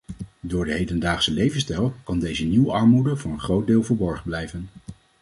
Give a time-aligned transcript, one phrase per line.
[0.39, 4.67] Door de hedendaagse levensstijl kan deze nieuwe armoede voor een groot deel verborgen blijven.